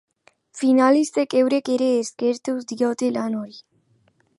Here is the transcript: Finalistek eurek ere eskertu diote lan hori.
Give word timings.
Finalistek 0.61 1.37
eurek 1.43 1.71
ere 1.75 1.91
eskertu 1.99 2.59
diote 2.75 3.13
lan 3.21 3.39
hori. 3.43 3.59